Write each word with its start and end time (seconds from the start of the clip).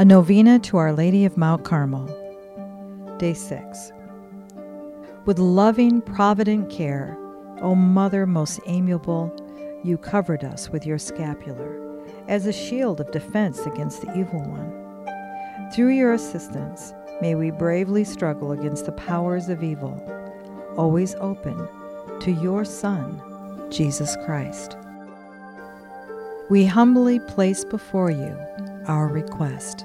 A 0.00 0.04
novena 0.04 0.60
to 0.60 0.76
Our 0.76 0.92
Lady 0.92 1.24
of 1.24 1.36
Mount 1.36 1.64
Carmel. 1.64 2.06
Day 3.18 3.34
6. 3.34 3.90
With 5.26 5.40
loving, 5.40 6.02
provident 6.02 6.70
care, 6.70 7.18
O 7.62 7.74
Mother 7.74 8.24
most 8.24 8.60
amiable, 8.66 9.34
you 9.82 9.98
covered 9.98 10.44
us 10.44 10.70
with 10.70 10.86
your 10.86 10.98
scapular 10.98 12.00
as 12.28 12.46
a 12.46 12.52
shield 12.52 13.00
of 13.00 13.10
defense 13.10 13.66
against 13.66 14.02
the 14.02 14.16
evil 14.16 14.40
one. 14.40 15.72
Through 15.72 15.94
your 15.94 16.12
assistance, 16.12 16.92
may 17.20 17.34
we 17.34 17.50
bravely 17.50 18.04
struggle 18.04 18.52
against 18.52 18.86
the 18.86 18.92
powers 18.92 19.48
of 19.48 19.64
evil, 19.64 20.00
always 20.76 21.16
open 21.16 21.68
to 22.20 22.30
your 22.30 22.64
Son, 22.64 23.20
Jesus 23.68 24.16
Christ. 24.24 24.76
We 26.50 26.66
humbly 26.66 27.18
place 27.18 27.64
before 27.64 28.12
you 28.12 28.38
our 28.86 29.08
request. 29.08 29.84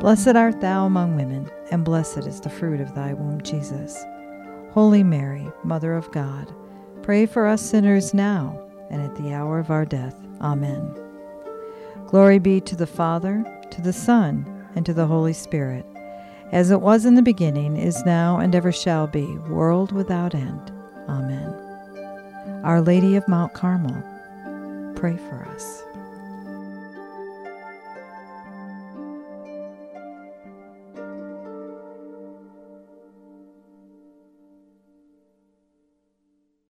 Blessed 0.00 0.36
art 0.36 0.60
thou 0.60 0.84
among 0.84 1.16
women, 1.16 1.50
and 1.70 1.84
blessed 1.84 2.26
is 2.26 2.40
the 2.40 2.50
fruit 2.50 2.80
of 2.80 2.94
thy 2.94 3.14
womb, 3.14 3.40
Jesus. 3.42 4.04
Holy 4.72 5.02
Mary, 5.02 5.50
Mother 5.64 5.94
of 5.94 6.10
God, 6.12 6.54
pray 7.02 7.24
for 7.24 7.46
us 7.46 7.62
sinners 7.62 8.12
now 8.12 8.62
and 8.90 9.00
at 9.00 9.16
the 9.16 9.32
hour 9.32 9.58
of 9.58 9.70
our 9.70 9.86
death. 9.86 10.14
Amen. 10.40 10.94
Glory 12.08 12.38
be 12.38 12.60
to 12.60 12.76
the 12.76 12.86
Father, 12.86 13.44
to 13.70 13.80
the 13.80 13.92
Son, 13.92 14.46
and 14.74 14.84
to 14.84 14.92
the 14.92 15.06
Holy 15.06 15.32
Spirit, 15.32 15.86
as 16.52 16.70
it 16.70 16.80
was 16.80 17.06
in 17.06 17.14
the 17.14 17.22
beginning, 17.22 17.76
is 17.76 18.04
now, 18.04 18.38
and 18.38 18.54
ever 18.54 18.70
shall 18.70 19.06
be, 19.06 19.26
world 19.48 19.92
without 19.92 20.34
end. 20.34 20.72
Amen. 21.08 21.52
Our 22.64 22.82
Lady 22.82 23.16
of 23.16 23.26
Mount 23.26 23.54
Carmel, 23.54 24.02
pray 24.94 25.16
for 25.16 25.44
us. 25.54 25.82